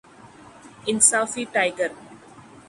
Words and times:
انصافی 0.87 1.43
ٹائگر 1.53 1.89